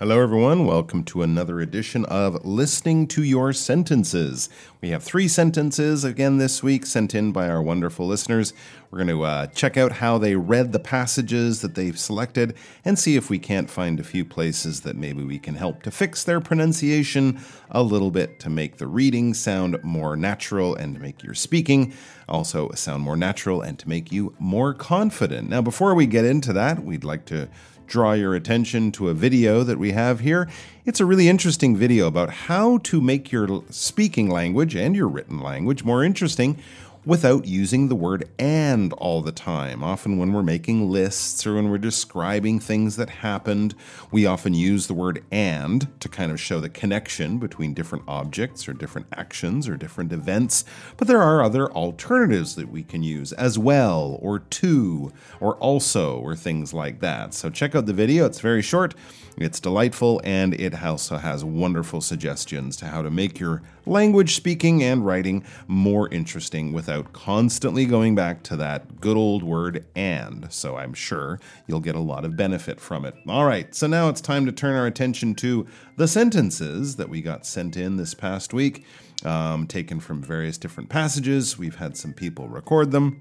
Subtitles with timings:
[0.00, 0.64] Hello, everyone.
[0.64, 4.48] Welcome to another edition of Listening to Your Sentences.
[4.80, 8.54] We have three sentences again this week sent in by our wonderful listeners.
[8.90, 12.98] We're going to uh, check out how they read the passages that they've selected and
[12.98, 16.24] see if we can't find a few places that maybe we can help to fix
[16.24, 17.38] their pronunciation
[17.70, 21.92] a little bit to make the reading sound more natural and to make your speaking
[22.26, 25.50] also sound more natural and to make you more confident.
[25.50, 27.50] Now, before we get into that, we'd like to
[27.90, 30.48] draw your attention to a video that we have here.
[30.86, 35.40] It's a really interesting video about how to make your speaking language and your written
[35.40, 36.56] language more interesting
[37.04, 39.82] without using the word and all the time.
[39.82, 43.74] Often, when we're making lists or when we're describing things that happened,
[44.10, 48.68] we often use the word and to kind of show the connection between different objects
[48.68, 50.64] or different actions or different events.
[50.96, 56.18] But there are other alternatives that we can use as well, or to, or also,
[56.18, 57.34] or things like that.
[57.34, 58.94] So, check out the video, it's very short.
[59.36, 64.82] It's delightful and it also has wonderful suggestions to how to make your language speaking
[64.82, 70.50] and writing more interesting without constantly going back to that good old word and.
[70.50, 73.14] So I'm sure you'll get a lot of benefit from it.
[73.28, 75.66] All right, so now it's time to turn our attention to
[75.96, 78.84] the sentences that we got sent in this past week,
[79.24, 81.58] um, taken from various different passages.
[81.58, 83.20] We've had some people record them.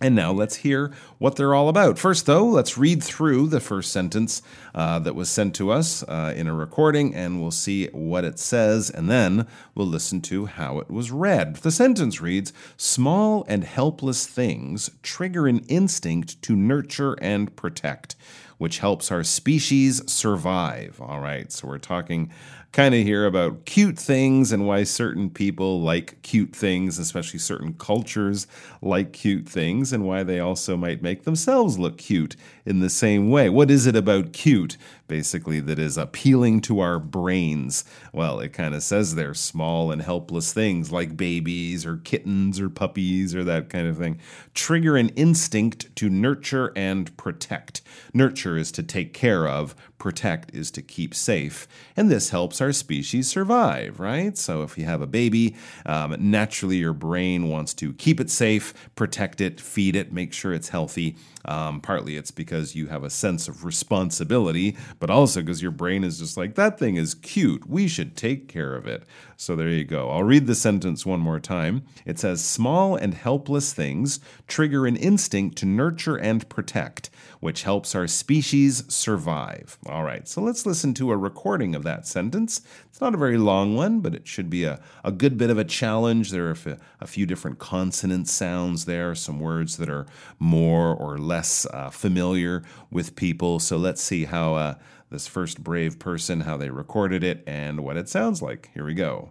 [0.00, 1.98] And now let's hear what they're all about.
[1.98, 4.42] First, though, let's read through the first sentence
[4.74, 8.38] uh, that was sent to us uh, in a recording, and we'll see what it
[8.38, 11.56] says, and then we'll listen to how it was read.
[11.56, 18.16] The sentence reads Small and helpless things trigger an instinct to nurture and protect,
[18.58, 21.00] which helps our species survive.
[21.00, 22.30] All right, so we're talking
[22.74, 27.72] kind of hear about cute things and why certain people like cute things, especially certain
[27.74, 28.48] cultures
[28.82, 32.34] like cute things, and why they also might make themselves look cute
[32.66, 33.48] in the same way.
[33.48, 34.76] What is it about cute,
[35.06, 37.84] basically, that is appealing to our brains?
[38.12, 42.68] Well, it kind of says they're small and helpless things like babies or kittens or
[42.68, 44.18] puppies or that kind of thing.
[44.52, 47.82] Trigger an instinct to nurture and protect.
[48.12, 51.68] Nurture is to take care of, protect is to keep safe.
[51.96, 54.36] And this helps our species survive, right?
[54.36, 55.54] So if you have a baby,
[55.86, 60.52] um, naturally your brain wants to keep it safe, protect it, feed it, make sure
[60.52, 61.16] it's healthy.
[61.46, 66.04] Um, partly it's because you have a sense of responsibility, but also because your brain
[66.04, 67.68] is just like, that thing is cute.
[67.68, 69.04] We should take care of it.
[69.36, 70.10] So there you go.
[70.10, 71.82] I'll read the sentence one more time.
[72.06, 77.10] It says, Small and helpless things trigger an instinct to nurture and protect,
[77.40, 79.78] which helps our species survive.
[79.86, 82.62] All right, so let's listen to a recording of that sentence.
[82.88, 85.58] It's not a very long one, but it should be a, a good bit of
[85.58, 86.30] a challenge.
[86.30, 90.06] There are a, a few different consonant sounds there, some words that are
[90.38, 91.33] more or less
[91.72, 93.58] uh, familiar with people.
[93.58, 94.74] So let's see how uh,
[95.10, 98.70] this first brave person, how they recorded it, and what it sounds like.
[98.74, 99.30] Here we go.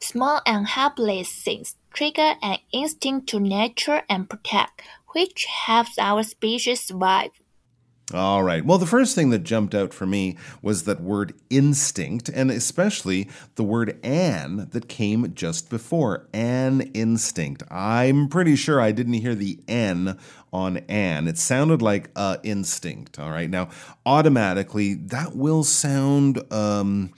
[0.00, 4.82] Small and helpless things trigger an instinct to nurture and protect,
[5.14, 7.30] which helps our species survive.
[8.12, 8.62] All right.
[8.62, 13.30] Well, the first thing that jumped out for me was that word instinct, and especially
[13.54, 17.62] the word an that came just before an instinct.
[17.70, 20.18] I'm pretty sure I didn't hear the n
[20.52, 21.28] on an.
[21.28, 23.18] It sounded like a instinct.
[23.18, 23.48] All right.
[23.48, 23.70] Now,
[24.04, 26.42] automatically, that will sound.
[26.52, 27.10] Um,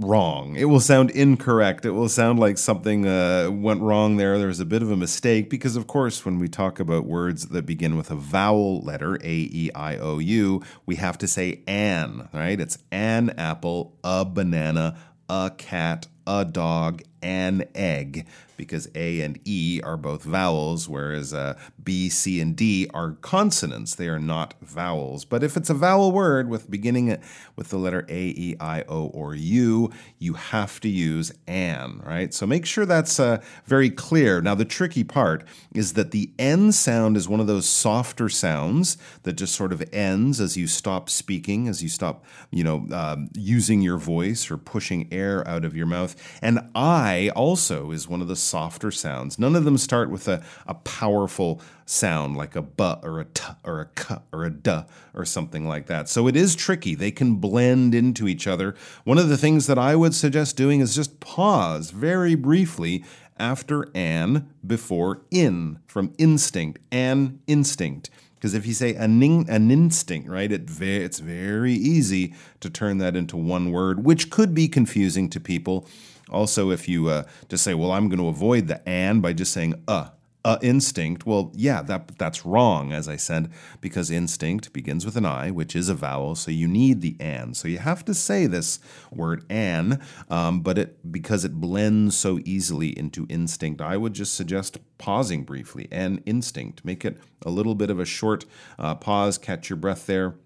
[0.00, 0.56] wrong.
[0.56, 1.84] It will sound incorrect.
[1.84, 4.38] It will sound like something uh, went wrong there.
[4.38, 7.66] There's a bit of a mistake because, of course, when we talk about words that
[7.66, 12.28] begin with a vowel letter, A, E, I, O, U, we have to say an,
[12.32, 12.60] right?
[12.60, 14.96] It's an apple, a banana,
[15.28, 18.26] a cat, a dog, an egg
[18.56, 23.94] because A and E are both vowels, whereas uh, B, C, and D are consonants.
[23.94, 25.24] They are not vowels.
[25.24, 27.18] But if it's a vowel word with beginning
[27.56, 32.34] with the letter A, E, I, O, or U, you have to use an, right?
[32.34, 34.42] So make sure that's uh, very clear.
[34.42, 35.42] Now, the tricky part
[35.74, 39.82] is that the N sound is one of those softer sounds that just sort of
[39.90, 44.58] ends as you stop speaking, as you stop, you know, um, using your voice or
[44.58, 46.00] pushing air out of your mouth.
[46.00, 46.38] mouth.
[46.42, 49.38] And I also is one of the softer sounds.
[49.38, 53.44] None of them start with a, a powerful sound like a b or a t
[53.64, 54.80] or a k or a d
[55.14, 56.08] or something like that.
[56.08, 56.94] So it is tricky.
[56.94, 58.74] They can blend into each other.
[59.04, 63.04] One of the things that I would suggest doing is just pause very briefly
[63.38, 68.10] after an before in from instinct, an instinct.
[68.34, 72.96] Because if you say an, an instinct, right, it ve- it's very easy to turn
[72.98, 75.86] that into one word, which could be confusing to people.
[76.30, 79.52] Also, if you uh, just say, well, I'm going to avoid the and by just
[79.52, 80.10] saying uh,
[80.44, 81.26] uh, instinct.
[81.26, 83.50] Well, yeah, that that's wrong, as I said,
[83.80, 87.54] because instinct begins with an I, which is a vowel, so you need the an.
[87.54, 88.78] So you have to say this
[89.10, 94.34] word an, um, but it because it blends so easily into instinct, I would just
[94.34, 95.88] suggest pausing briefly.
[95.90, 98.44] An instinct, make it a little bit of a short
[98.78, 100.36] uh, pause, catch your breath there.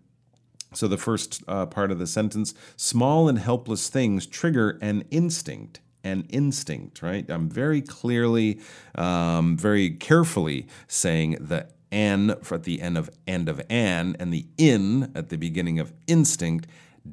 [0.75, 5.81] So the first uh, part of the sentence: small and helpless things trigger an instinct
[6.03, 7.29] and instinct, right?
[7.31, 8.61] I'm very clearly,
[8.95, 14.47] um, very carefully saying the n at the end of end of an and the
[14.59, 16.67] in at the beginning of instinct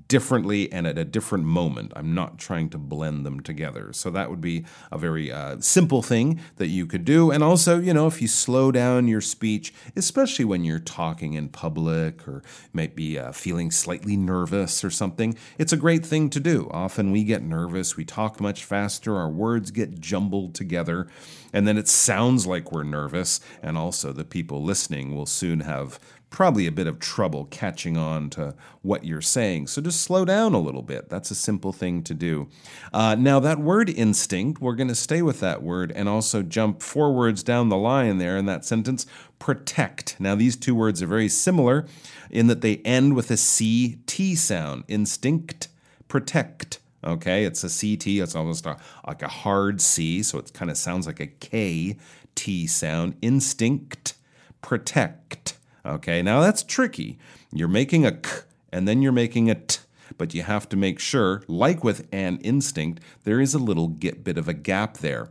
[0.08, 1.92] differently and at a different moment.
[1.96, 3.92] I'm not trying to blend them together.
[3.94, 7.32] So that would be a very uh, simple thing that you could do.
[7.32, 11.50] And also, you know, if you slow down your speech, especially when you're talking in
[11.50, 12.42] public or
[12.72, 16.70] might be uh, feeling slightly nervous or something, it's a great thing to do.
[16.72, 21.08] Often we get nervous, we talk much faster, our words get jumbled together,
[21.52, 23.42] and then it sounds like we're nervous.
[23.62, 26.00] And also, the people listening will soon have
[26.32, 29.68] probably a bit of trouble catching on to what you're saying.
[29.68, 31.10] So just slow down a little bit.
[31.10, 32.48] That's a simple thing to do.
[32.92, 36.82] Uh, now, that word instinct, we're going to stay with that word and also jump
[36.82, 39.06] four words down the line there in that sentence
[39.40, 40.16] protect.
[40.20, 41.86] Now, these two words are very similar
[42.30, 45.68] in that they end with a CT sound instinct,
[46.08, 46.80] protect.
[47.04, 50.78] Okay, it's a CT, it's almost a, like a hard C, so it kind of
[50.78, 51.98] sounds like a K
[52.36, 53.16] T sound.
[53.22, 54.14] Instinct,
[54.62, 55.51] protect.
[55.86, 57.18] Okay, now that's tricky.
[57.52, 58.30] You're making a k
[58.72, 59.80] and then you're making a t,
[60.18, 64.24] but you have to make sure, like with an instinct, there is a little get
[64.24, 65.30] bit of a gap there.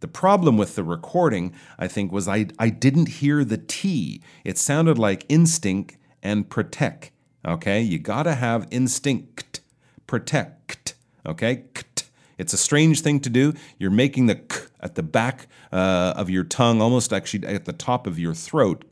[0.00, 4.20] The problem with the recording, I think, was I, I didn't hear the T.
[4.44, 7.12] It sounded like instinct and protect.
[7.46, 9.60] Okay, you gotta have instinct,
[10.06, 10.94] protect.
[11.24, 12.08] Okay, kt.
[12.38, 13.54] it's a strange thing to do.
[13.78, 17.72] You're making the k at the back uh, of your tongue, almost actually at the
[17.72, 18.84] top of your throat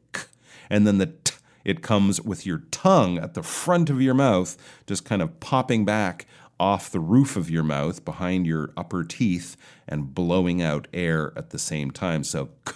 [0.70, 1.34] and then the t,
[1.64, 4.56] it comes with your tongue at the front of your mouth,
[4.86, 6.26] just kind of popping back
[6.58, 9.56] off the roof of your mouth behind your upper teeth
[9.88, 12.22] and blowing out air at the same time.
[12.22, 12.74] So k,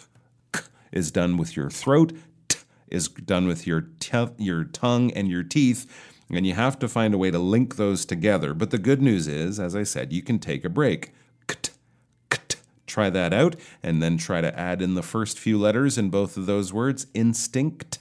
[0.52, 0.60] k
[0.92, 2.12] is done with your throat,
[2.48, 2.58] t
[2.88, 5.86] is done with your te- your tongue and your teeth.
[6.30, 8.54] And you have to find a way to link those together.
[8.54, 11.12] But the good news is, as I said, you can take a break.
[12.94, 16.36] Try that out and then try to add in the first few letters in both
[16.36, 17.98] of those words instinct,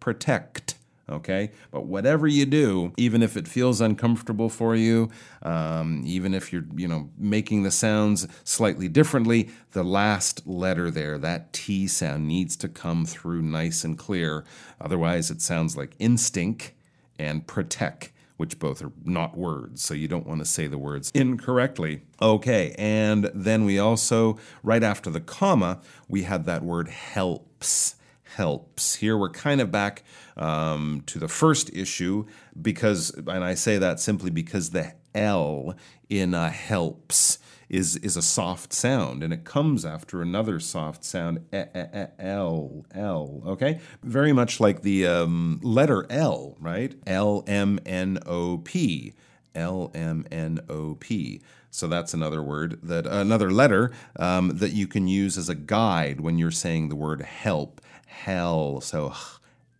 [0.00, 0.74] protect.
[1.08, 5.08] Okay, but whatever you do, even if it feels uncomfortable for you,
[5.40, 11.16] um, even if you're, you know, making the sounds slightly differently, the last letter there,
[11.16, 14.44] that T sound, needs to come through nice and clear.
[14.78, 16.72] Otherwise, it sounds like instinct
[17.18, 21.10] and protect which both are not words, so you don't want to say the words
[21.14, 22.02] incorrectly.
[22.20, 27.96] Okay, and then we also, right after the comma, we had that word helps.
[28.36, 28.96] Helps.
[28.96, 30.02] Here we're kind of back
[30.36, 32.26] um, to the first issue
[32.60, 35.76] because, and I say that simply because the L
[36.08, 37.38] in uh, helps
[37.74, 43.80] is is a soft sound and it comes after another soft sound L L okay?
[44.02, 46.94] Very much like the um, letter L right?
[47.06, 49.14] L M N O P.
[49.54, 51.40] L M N O P.
[51.70, 56.20] So that's another word that another letter um, that you can use as a guide
[56.20, 57.80] when you're saying the word help.
[58.06, 59.14] Hell so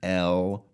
[0.03, 0.65] L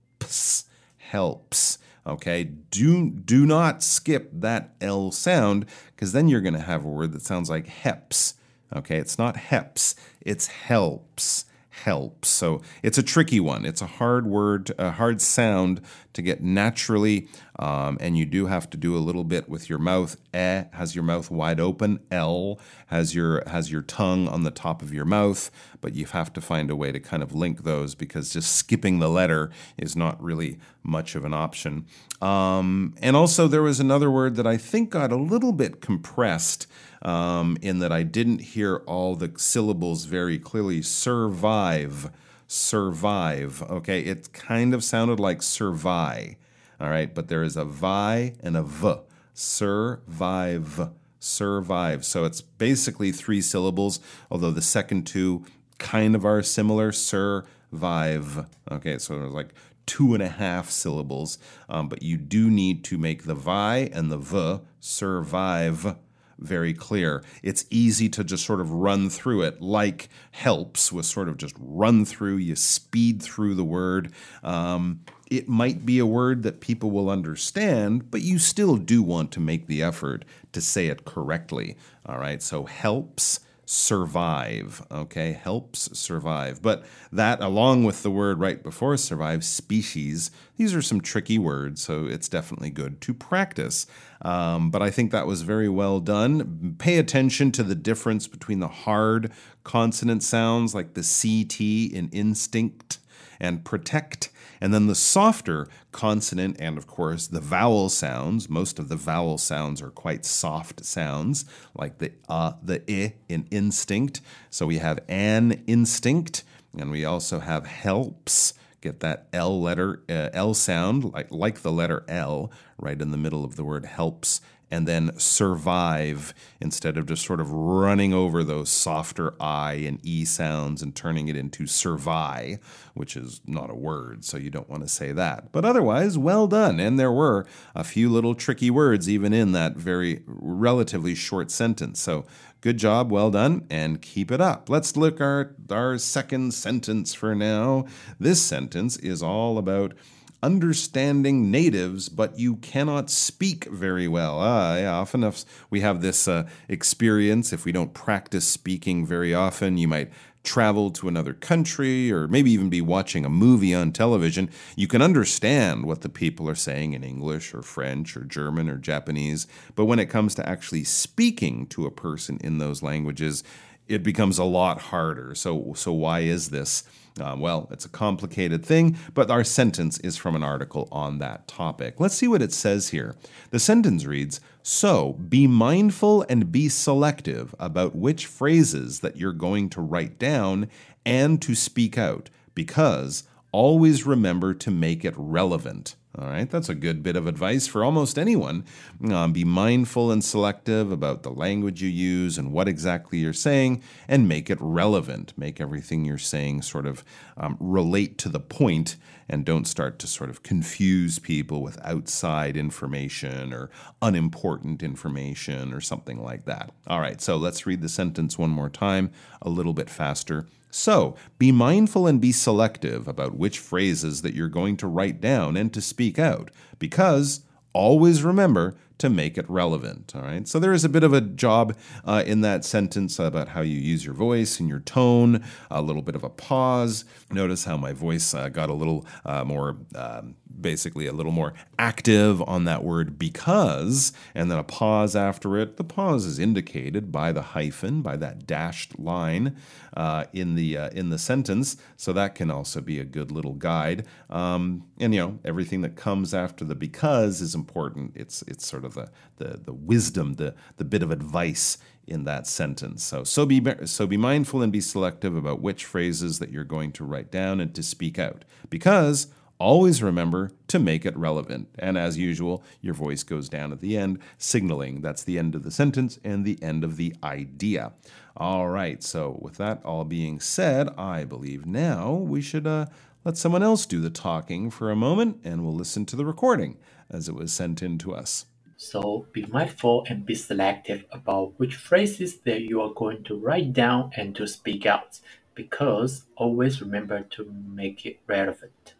[0.98, 1.78] helps
[2.10, 5.64] Okay, do do not skip that L sound
[5.94, 8.34] because then you're going to have a word that sounds like heps.
[8.74, 11.44] Okay, it's not heps, it's helps
[11.84, 12.24] help.
[12.24, 13.64] So it's a tricky one.
[13.64, 15.80] It's a hard word, a hard sound
[16.12, 19.78] to get naturally, um, and you do have to do a little bit with your
[19.78, 20.16] mouth.
[20.34, 22.00] E has your mouth wide open.
[22.10, 26.32] L has your has your tongue on the top of your mouth, but you have
[26.32, 29.96] to find a way to kind of link those because just skipping the letter is
[29.96, 31.86] not really much of an option.
[32.20, 36.66] Um, and also, there was another word that I think got a little bit compressed
[37.02, 40.82] um, in that I didn't hear all the syllables very clearly.
[40.82, 42.10] Survive,
[42.46, 43.62] survive.
[43.62, 46.36] Okay, it kind of sounded like survive.
[46.80, 48.94] All right, but there is a vi and a v.
[49.34, 52.04] Survive, survive.
[52.04, 55.44] So it's basically three syllables, although the second two
[55.78, 56.92] kind of are similar.
[56.92, 58.46] Survive.
[58.70, 59.54] Okay, so there's like
[59.86, 61.38] two and a half syllables,
[61.68, 65.96] um, but you do need to make the vi and the v survive
[66.40, 67.22] very clear.
[67.42, 71.54] It's easy to just sort of run through it, like helps was sort of just
[71.58, 74.12] run through, you speed through the word.
[74.42, 79.30] Um, it might be a word that people will understand, but you still do want
[79.32, 81.76] to make the effort to say it correctly.
[82.04, 83.40] All right, so helps
[83.70, 84.84] survive.
[84.90, 86.60] Okay, helps survive.
[86.60, 91.80] But that, along with the word right before survive, species, these are some tricky words,
[91.80, 93.86] so it's definitely good to practice.
[94.22, 96.74] Um, but I think that was very well done.
[96.80, 99.30] Pay attention to the difference between the hard
[99.62, 101.60] consonant sounds like the CT
[101.94, 102.98] in instinct
[103.38, 108.48] and protect and then the softer consonant and, of course, the vowel sounds.
[108.48, 113.46] Most of the vowel sounds are quite soft sounds, like the uh, the i in
[113.50, 114.20] instinct.
[114.50, 116.44] So we have an instinct,
[116.76, 118.54] and we also have helps.
[118.82, 123.18] Get that L letter, uh, L sound, like, like the letter L, right in the
[123.18, 124.40] middle of the word helps
[124.70, 130.24] and then survive instead of just sort of running over those softer I and E
[130.24, 132.58] sounds and turning it into survive,
[132.94, 135.52] which is not a word, so you don't want to say that.
[135.52, 136.78] But otherwise, well done.
[136.78, 142.00] And there were a few little tricky words even in that very relatively short sentence.
[142.00, 142.26] So
[142.60, 144.68] good job, well done, and keep it up.
[144.68, 147.86] Let's look at our second sentence for now.
[148.18, 149.94] This sentence is all about
[150.42, 154.40] understanding natives, but you cannot speak very well.
[154.40, 159.34] Uh, yeah, often if we have this uh, experience, if we don't practice speaking very
[159.34, 160.10] often, you might
[160.42, 165.02] travel to another country or maybe even be watching a movie on television, you can
[165.02, 169.46] understand what the people are saying in English or French or German or Japanese.
[169.74, 173.44] But when it comes to actually speaking to a person in those languages,
[173.86, 175.34] it becomes a lot harder.
[175.34, 176.84] So, so why is this?
[177.20, 181.46] Uh, well, it's a complicated thing, but our sentence is from an article on that
[181.46, 182.00] topic.
[182.00, 183.14] Let's see what it says here.
[183.50, 189.68] The sentence reads So, be mindful and be selective about which phrases that you're going
[189.70, 190.68] to write down
[191.04, 195.96] and to speak out, because always remember to make it relevant.
[196.18, 198.64] All right, that's a good bit of advice for almost anyone.
[199.12, 203.80] Um, be mindful and selective about the language you use and what exactly you're saying,
[204.08, 205.32] and make it relevant.
[205.36, 207.04] Make everything you're saying sort of
[207.36, 208.96] um, relate to the point
[209.28, 213.70] and don't start to sort of confuse people with outside information or
[214.02, 216.72] unimportant information or something like that.
[216.88, 220.48] All right, so let's read the sentence one more time, a little bit faster.
[220.70, 225.56] So, be mindful and be selective about which phrases that you're going to write down
[225.56, 227.40] and to speak out, because
[227.72, 230.12] always remember to make it relevant.
[230.14, 230.46] All right.
[230.46, 233.76] So there is a bit of a job uh, in that sentence about how you
[233.76, 237.04] use your voice and your tone, a little bit of a pause.
[237.30, 241.54] Notice how my voice uh, got a little uh, more, um, basically, a little more
[241.78, 245.76] active on that word because, and then a pause after it.
[245.76, 249.56] The pause is indicated by the hyphen, by that dashed line
[249.96, 251.76] uh, in the uh, in the sentence.
[251.96, 254.06] So that can also be a good little guide.
[254.28, 258.12] Um, and you know, everything that comes after the because is important.
[258.14, 262.24] It's it's sort of of the, the, the wisdom, the, the bit of advice in
[262.24, 263.04] that sentence.
[263.04, 266.92] So, so be, so be mindful and be selective about which phrases that you're going
[266.92, 268.44] to write down and to speak out.
[268.68, 269.28] Because
[269.58, 271.68] always remember to make it relevant.
[271.78, 275.62] And as usual, your voice goes down at the end, signaling that's the end of
[275.62, 277.92] the sentence and the end of the idea.
[278.36, 282.86] All right, so with that all being said, I believe now we should uh,
[283.24, 286.78] let someone else do the talking for a moment and we'll listen to the recording
[287.10, 288.46] as it was sent in to us.
[288.82, 293.74] So be mindful and be selective about which phrases that you are going to write
[293.74, 295.20] down and to speak out,
[295.54, 298.94] because always remember to make it relevant.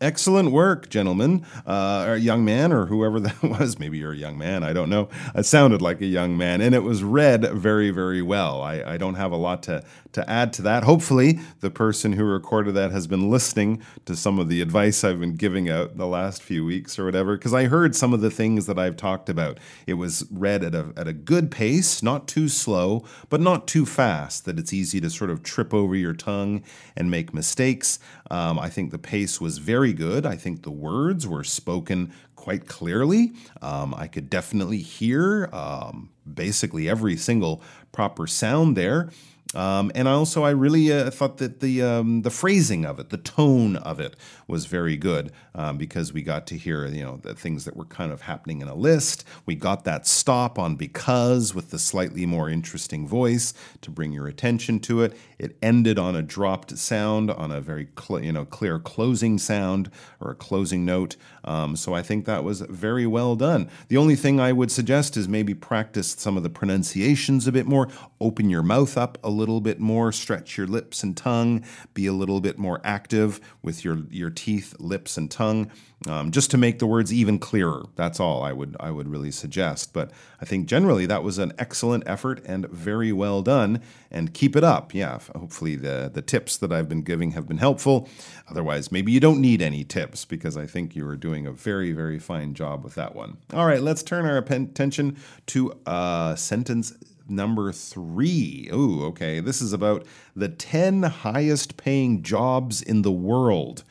[0.00, 3.80] Excellent work, gentlemen, uh, or young man, or whoever that was.
[3.80, 4.62] Maybe you're a young man.
[4.62, 5.08] I don't know.
[5.34, 8.62] It sounded like a young man, and it was read very, very well.
[8.62, 10.84] I, I don't have a lot to, to add to that.
[10.84, 15.18] Hopefully, the person who recorded that has been listening to some of the advice I've
[15.18, 18.30] been giving out the last few weeks or whatever, because I heard some of the
[18.30, 19.58] things that I've talked about.
[19.88, 23.84] It was read at a, at a good pace, not too slow, but not too
[23.84, 26.62] fast, that it's easy to sort of trip over your tongue
[26.94, 27.98] and make mistakes.
[28.30, 30.26] Um, I think the pace was very good.
[30.26, 33.32] I think the words were spoken quite clearly.
[33.62, 39.10] Um, I could definitely hear um, basically every single proper sound there.
[39.54, 43.16] Um, and also, I really uh, thought that the um, the phrasing of it, the
[43.16, 44.14] tone of it,
[44.46, 47.86] was very good um, because we got to hear you know the things that were
[47.86, 49.24] kind of happening in a list.
[49.46, 54.28] We got that stop on because with the slightly more interesting voice to bring your
[54.28, 55.16] attention to it.
[55.38, 59.90] It ended on a dropped sound, on a very cl- you know clear closing sound
[60.20, 61.16] or a closing note.
[61.44, 63.70] Um, so I think that was very well done.
[63.88, 67.64] The only thing I would suggest is maybe practice some of the pronunciations a bit
[67.64, 67.88] more.
[68.20, 71.64] Open your mouth up a little bit more, stretch your lips and tongue,
[71.94, 75.70] be a little bit more active with your your teeth, lips, and tongue,
[76.06, 77.84] um, just to make the words even clearer.
[77.96, 79.92] That's all I would I would really suggest.
[79.92, 83.80] But I think generally that was an excellent effort and very well done.
[84.10, 84.94] And keep it up.
[84.94, 88.08] Yeah, hopefully the the tips that I've been giving have been helpful.
[88.48, 91.92] Otherwise, maybe you don't need any tips because I think you are doing a very
[91.92, 93.38] very fine job with that one.
[93.52, 95.16] All right, let's turn our attention
[95.46, 96.92] to a sentence
[97.28, 98.68] number three.
[98.72, 99.40] Ooh, okay.
[99.40, 103.84] This is about the 10 highest paying jobs in the world.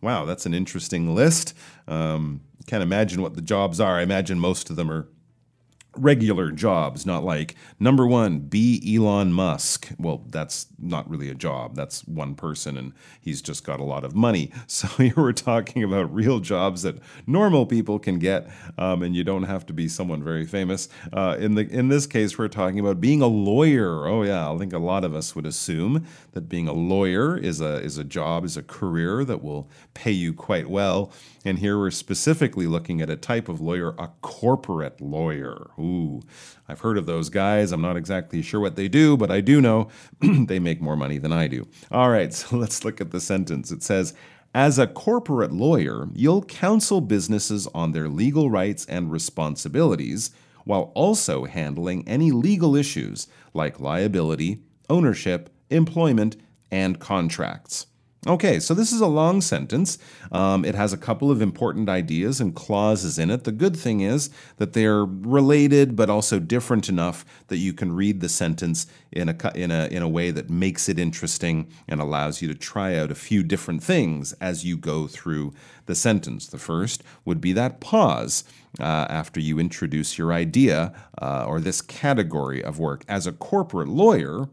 [0.00, 1.54] Wow, that's an interesting list.
[1.88, 3.98] Um, can't imagine what the jobs are.
[3.98, 5.08] I imagine most of them are
[5.96, 9.90] regular jobs, not like number one, be Elon Musk.
[9.98, 11.74] Well, that's not really a job.
[11.74, 14.52] That's one person and he's just got a lot of money.
[14.74, 19.22] So you were talking about real jobs that normal people can get, um, and you
[19.22, 20.88] don't have to be someone very famous.
[21.12, 24.08] Uh, in the in this case, we're talking about being a lawyer.
[24.08, 27.60] Oh yeah, I think a lot of us would assume that being a lawyer is
[27.60, 31.12] a is a job, is a career that will pay you quite well.
[31.44, 35.70] And here we're specifically looking at a type of lawyer, a corporate lawyer.
[36.68, 37.72] I've heard of those guys.
[37.72, 39.88] I'm not exactly sure what they do, but I do know
[40.20, 41.66] they make more money than I do.
[41.90, 43.70] All right, so let's look at the sentence.
[43.70, 44.14] It says,
[44.54, 50.30] as a corporate lawyer, you'll counsel businesses on their legal rights and responsibilities
[50.64, 56.36] while also handling any legal issues like liability, ownership, employment,
[56.70, 57.86] and contracts.
[58.26, 59.98] Okay, so this is a long sentence.
[60.32, 63.44] Um, it has a couple of important ideas and clauses in it.
[63.44, 68.22] The good thing is that they're related but also different enough that you can read
[68.22, 72.40] the sentence in a, in a, in a way that makes it interesting and allows
[72.40, 75.52] you to try out a few different things as you go through
[75.84, 76.46] the sentence.
[76.46, 78.44] The first would be that pause.
[78.80, 83.04] Uh, after you introduce your idea uh, or this category of work.
[83.06, 84.48] As a corporate lawyer,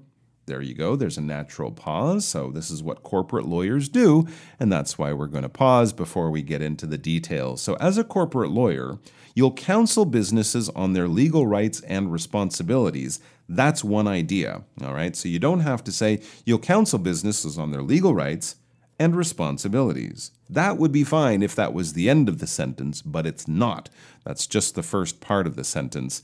[0.51, 0.97] there you go.
[0.97, 2.25] There's a natural pause.
[2.25, 4.27] So, this is what corporate lawyers do,
[4.59, 7.61] and that's why we're going to pause before we get into the details.
[7.61, 8.99] So, as a corporate lawyer,
[9.33, 13.21] you'll counsel businesses on their legal rights and responsibilities.
[13.47, 14.63] That's one idea.
[14.83, 15.15] All right.
[15.15, 18.57] So, you don't have to say you'll counsel businesses on their legal rights
[18.99, 20.31] and responsibilities.
[20.49, 23.87] That would be fine if that was the end of the sentence, but it's not.
[24.25, 26.23] That's just the first part of the sentence.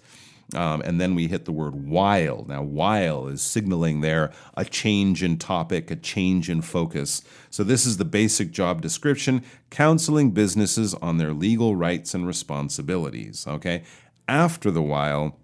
[0.55, 2.45] Um, and then we hit the word while.
[2.47, 7.21] Now, while is signaling there a change in topic, a change in focus.
[7.49, 13.45] So, this is the basic job description counseling businesses on their legal rights and responsibilities.
[13.45, 13.83] Okay.
[14.29, 15.37] After the while,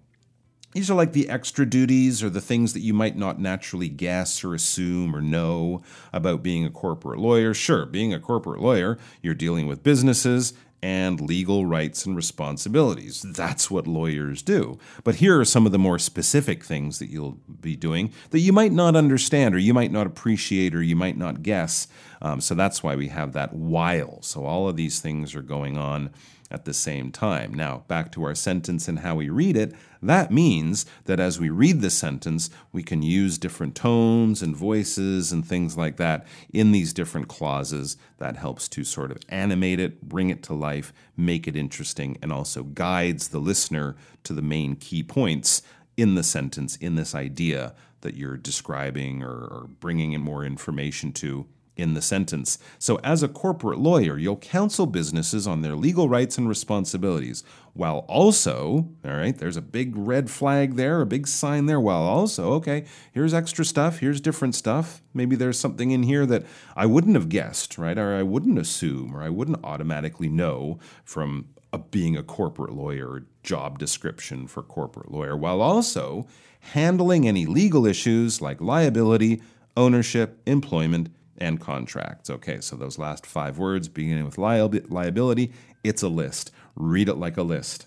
[0.73, 4.43] these are like the extra duties or the things that you might not naturally guess
[4.43, 7.53] or assume or know about being a corporate lawyer.
[7.53, 10.53] Sure, being a corporate lawyer, you're dealing with businesses
[10.83, 13.21] and legal rights and responsibilities.
[13.21, 14.77] That's what lawyers do.
[15.05, 18.51] But here are some of the more specific things that you'll be doing that you
[18.51, 21.87] might not understand or you might not appreciate or you might not guess.
[22.21, 24.21] Um, so that's why we have that while.
[24.23, 26.11] So all of these things are going on
[26.53, 27.53] at the same time.
[27.53, 29.73] Now, back to our sentence and how we read it.
[30.01, 35.31] That means that as we read the sentence, we can use different tones and voices
[35.31, 37.97] and things like that in these different clauses.
[38.19, 42.31] That helps to sort of animate it, bring it to life, make it interesting, and
[42.31, 45.63] also guides the listener to the main key points
[45.97, 51.11] in the sentence, in this idea that you're describing or, or bringing in more information
[51.13, 52.57] to in the sentence.
[52.77, 58.05] So, as a corporate lawyer, you'll counsel businesses on their legal rights and responsibilities, while
[58.07, 62.53] also, all right, there's a big red flag there, a big sign there, while also,
[62.53, 65.01] okay, here's extra stuff, here's different stuff.
[65.13, 67.97] Maybe there's something in here that I wouldn't have guessed, right?
[67.97, 73.25] Or I wouldn't assume, or I wouldn't automatically know from a, being a corporate lawyer,
[73.41, 76.27] job description for corporate lawyer, while also
[76.59, 79.41] handling any legal issues like liability,
[79.75, 81.09] ownership, employment,
[81.43, 82.29] and contracts.
[82.29, 85.51] Okay, so those last five words, beginning with liability,
[85.83, 86.51] it's a list.
[86.75, 87.85] Read it like a list.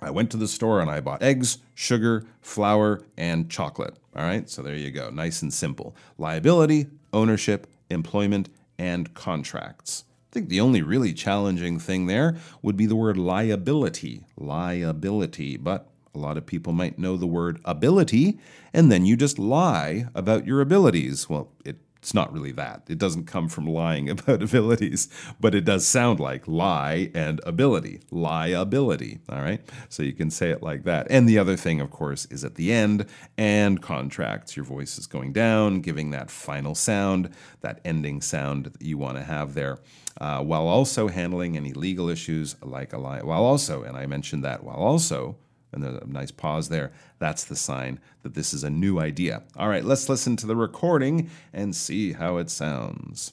[0.00, 3.98] I went to the store and I bought eggs, sugar, flour, and chocolate.
[4.14, 5.10] All right, so there you go.
[5.10, 5.96] Nice and simple.
[6.18, 8.48] Liability, ownership, employment,
[8.78, 10.04] and contracts.
[10.30, 14.24] I think the only really challenging thing there would be the word liability.
[14.36, 18.38] Liability, but A lot of people might know the word ability,
[18.74, 21.28] and then you just lie about your abilities.
[21.28, 22.82] Well, it it's not really that.
[22.88, 28.00] It doesn't come from lying about abilities, but it does sound like lie and ability,
[28.10, 29.20] liability.
[29.28, 29.60] All right.
[29.88, 31.06] So you can say it like that.
[31.10, 33.06] And the other thing, of course, is at the end
[33.38, 34.56] and contracts.
[34.56, 39.16] Your voice is going down, giving that final sound, that ending sound that you want
[39.18, 39.78] to have there,
[40.20, 43.22] uh, while also handling any legal issues like a lie.
[43.22, 45.36] While also, and I mentioned that, while also
[45.72, 46.92] and there's a nice pause there.
[47.18, 49.42] That's the sign that this is a new idea.
[49.56, 53.32] All right, let's listen to the recording and see how it sounds.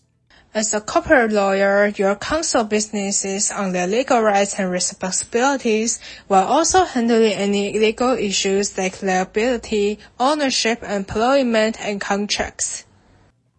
[0.52, 6.86] As a corporate lawyer, your counsel businesses on their legal rights and responsibilities while also
[6.86, 12.86] handling any legal issues like liability, ownership, employment, and contracts.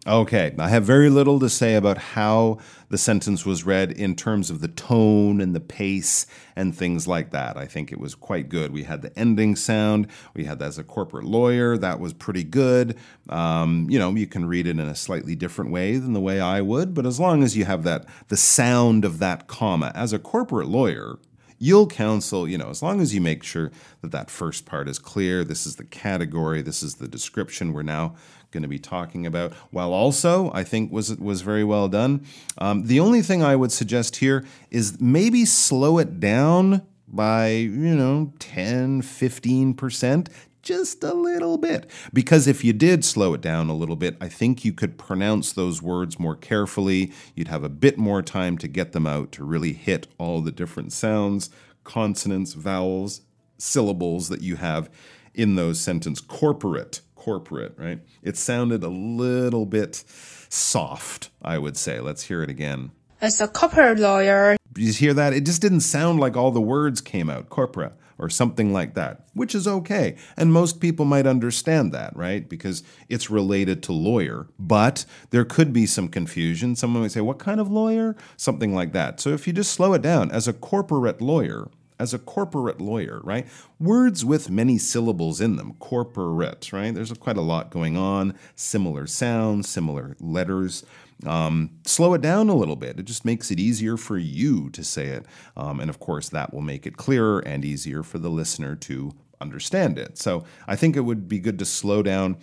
[0.07, 2.57] Okay, I have very little to say about how
[2.89, 7.29] the sentence was read in terms of the tone and the pace and things like
[7.29, 7.55] that.
[7.55, 8.71] I think it was quite good.
[8.71, 12.43] We had the ending sound, we had that as a corporate lawyer, that was pretty
[12.43, 12.97] good.
[13.29, 16.41] Um, you know, you can read it in a slightly different way than the way
[16.41, 20.13] I would, but as long as you have that, the sound of that comma, as
[20.13, 21.19] a corporate lawyer,
[21.61, 23.71] you'll counsel, you know, as long as you make sure
[24.01, 27.83] that that first part is clear, this is the category, this is the description we're
[27.83, 28.15] now
[28.49, 32.25] going to be talking about, while also I think was was very well done.
[32.57, 37.95] Um, the only thing I would suggest here is maybe slow it down by, you
[37.95, 40.27] know, 10, 15%,
[40.61, 41.89] just a little bit.
[42.13, 45.51] Because if you did slow it down a little bit, I think you could pronounce
[45.53, 47.11] those words more carefully.
[47.35, 50.51] You'd have a bit more time to get them out to really hit all the
[50.51, 51.49] different sounds,
[51.83, 53.21] consonants, vowels,
[53.57, 54.89] syllables that you have
[55.33, 56.25] in those sentences.
[56.25, 57.99] Corporate, corporate, right?
[58.21, 60.03] It sounded a little bit
[60.49, 61.99] soft, I would say.
[61.99, 62.91] Let's hear it again.
[63.21, 65.33] As a corporate lawyer, you hear that?
[65.33, 67.49] It just didn't sound like all the words came out.
[67.49, 70.15] Corpora or something like that, which is okay.
[70.37, 72.47] And most people might understand that, right?
[72.47, 74.47] Because it's related to lawyer.
[74.59, 76.75] But there could be some confusion.
[76.75, 78.15] Someone might say, What kind of lawyer?
[78.37, 79.19] Something like that.
[79.19, 81.69] So if you just slow it down, as a corporate lawyer,
[82.01, 83.47] as a corporate lawyer, right?
[83.79, 86.93] Words with many syllables in them, corporate, right?
[86.93, 90.83] There's quite a lot going on, similar sounds, similar letters.
[91.25, 92.99] Um, slow it down a little bit.
[92.99, 95.25] It just makes it easier for you to say it.
[95.55, 99.11] Um, and of course, that will make it clearer and easier for the listener to
[99.39, 100.17] understand it.
[100.17, 102.37] So I think it would be good to slow down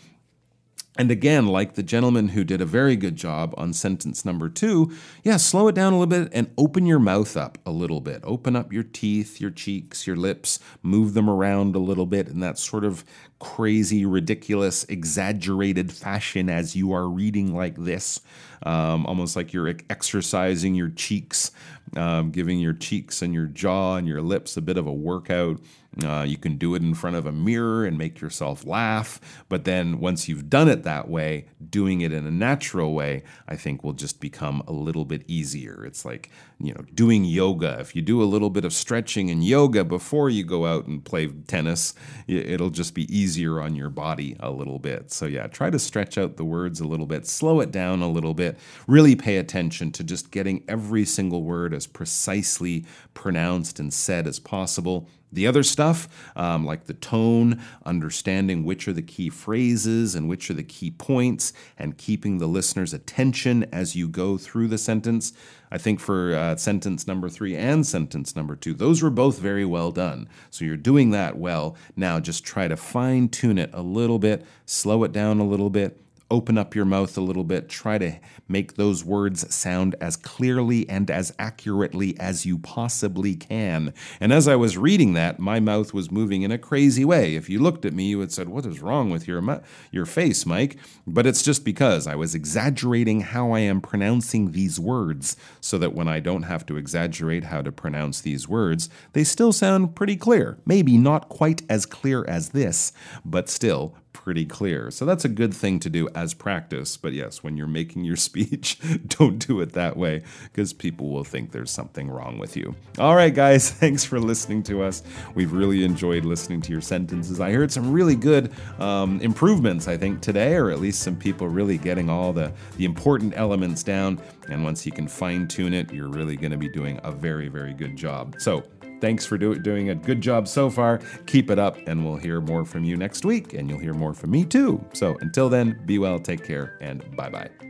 [0.98, 4.92] and again, like the gentleman who did a very good job on sentence number two,
[5.22, 8.20] yeah, slow it down a little bit and open your mouth up a little bit.
[8.24, 12.40] Open up your teeth, your cheeks, your lips, move them around a little bit in
[12.40, 13.04] that sort of
[13.38, 18.20] crazy, ridiculous, exaggerated fashion as you are reading like this.
[18.64, 21.50] Um, almost like you're exercising your cheeks,
[21.96, 25.60] um, giving your cheeks and your jaw and your lips a bit of a workout.
[26.04, 29.20] Uh, you can do it in front of a mirror and make yourself laugh.
[29.48, 33.56] But then once you've done it that way, doing it in a natural way, I
[33.56, 35.84] think will just become a little bit easier.
[35.84, 37.78] It's like, you know, doing yoga.
[37.80, 41.04] If you do a little bit of stretching and yoga before you go out and
[41.04, 41.94] play tennis,
[42.28, 45.10] it'll just be easier on your body a little bit.
[45.10, 48.10] So, yeah, try to stretch out the words a little bit, slow it down a
[48.10, 48.47] little bit,
[48.86, 52.84] really pay attention to just getting every single word as precisely
[53.14, 55.08] pronounced and said as possible.
[55.30, 60.50] The other stuff, um, like the tone, understanding which are the key phrases and which
[60.50, 65.34] are the key points, and keeping the listener's attention as you go through the sentence.
[65.70, 69.66] I think for uh, sentence number three and sentence number two, those were both very
[69.66, 70.30] well done.
[70.48, 71.76] So you're doing that well.
[71.94, 75.68] Now just try to fine tune it a little bit, slow it down a little
[75.68, 77.68] bit, open up your mouth a little bit.
[77.68, 83.94] Try to make those words sound as clearly and as accurately as you possibly can.
[84.20, 87.34] And as I was reading that, my mouth was moving in a crazy way.
[87.34, 90.44] If you looked at me, you would said, "What is wrong with your your face,
[90.44, 95.78] Mike?" But it's just because I was exaggerating how I am pronouncing these words so
[95.78, 99.94] that when I don't have to exaggerate how to pronounce these words, they still sound
[99.94, 100.58] pretty clear.
[100.66, 102.92] Maybe not quite as clear as this,
[103.24, 104.90] but still pretty clear.
[104.90, 106.96] So that's a good thing to do as practice.
[106.96, 111.24] But yes, when you're making your speech, don't do it that way because people will
[111.24, 112.74] think there's something wrong with you.
[112.98, 115.02] All right, guys, thanks for listening to us.
[115.34, 117.40] We've really enjoyed listening to your sentences.
[117.40, 121.48] I heard some really good um, improvements, I think, today, or at least some people
[121.48, 124.20] really getting all the, the important elements down.
[124.48, 127.48] And once you can fine tune it, you're really going to be doing a very,
[127.48, 128.36] very good job.
[128.38, 128.64] So,
[129.00, 131.00] Thanks for do- doing a good job so far.
[131.26, 134.14] Keep it up, and we'll hear more from you next week, and you'll hear more
[134.14, 134.84] from me too.
[134.92, 137.67] So until then, be well, take care, and bye bye.